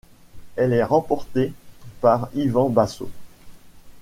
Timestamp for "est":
0.73-0.83